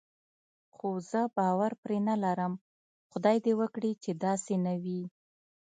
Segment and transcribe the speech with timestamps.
[0.75, 2.53] خو زه باور پرې نه لرم،
[3.11, 5.03] خدای دې وکړي چې داسې نه وي.